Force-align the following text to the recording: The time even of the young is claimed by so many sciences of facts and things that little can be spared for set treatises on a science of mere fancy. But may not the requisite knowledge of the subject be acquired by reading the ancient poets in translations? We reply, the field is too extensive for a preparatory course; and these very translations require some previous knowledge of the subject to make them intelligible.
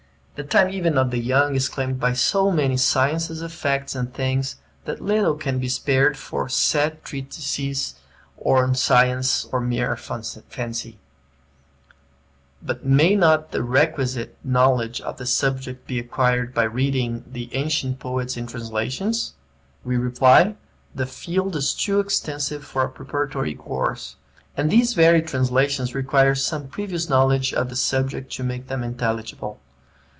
The 0.35 0.47
time 0.47 0.71
even 0.71 0.97
of 0.97 1.11
the 1.11 1.19
young 1.19 1.53
is 1.53 1.69
claimed 1.69 1.99
by 1.99 2.13
so 2.13 2.49
many 2.49 2.75
sciences 2.75 3.43
of 3.43 3.53
facts 3.53 3.93
and 3.93 4.11
things 4.11 4.55
that 4.85 4.99
little 4.99 5.35
can 5.35 5.59
be 5.59 5.69
spared 5.69 6.17
for 6.17 6.49
set 6.49 7.05
treatises 7.05 7.93
on 8.39 8.71
a 8.71 8.73
science 8.75 9.45
of 9.45 9.61
mere 9.61 9.95
fancy. 9.95 10.97
But 12.59 12.83
may 12.83 13.15
not 13.15 13.51
the 13.51 13.61
requisite 13.61 14.35
knowledge 14.43 14.99
of 15.01 15.17
the 15.17 15.27
subject 15.27 15.85
be 15.85 15.99
acquired 15.99 16.55
by 16.55 16.63
reading 16.63 17.23
the 17.27 17.53
ancient 17.53 17.99
poets 17.99 18.35
in 18.35 18.47
translations? 18.47 19.35
We 19.83 19.95
reply, 19.95 20.55
the 20.95 21.05
field 21.05 21.55
is 21.55 21.75
too 21.75 21.99
extensive 21.99 22.65
for 22.65 22.83
a 22.83 22.89
preparatory 22.89 23.53
course; 23.53 24.15
and 24.57 24.71
these 24.71 24.93
very 24.95 25.21
translations 25.21 25.93
require 25.93 26.33
some 26.33 26.67
previous 26.67 27.07
knowledge 27.09 27.53
of 27.53 27.69
the 27.69 27.75
subject 27.75 28.31
to 28.37 28.43
make 28.43 28.69
them 28.69 28.81
intelligible. 28.81 29.59